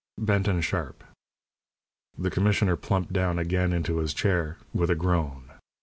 [0.17, 1.03] "Benton Sharp."
[2.17, 5.51] The commissioner plumped down again into his chair, with a groan.